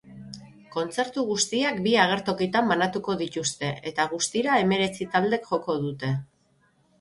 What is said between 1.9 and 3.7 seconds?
agertokitan banatuko dituzte,